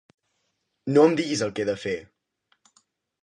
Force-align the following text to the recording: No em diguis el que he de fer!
No 0.95 1.03
em 1.09 1.13
diguis 1.19 1.43
el 1.47 1.53
que 1.59 1.65
he 1.65 1.67
de 1.69 1.77
fer! 1.83 1.95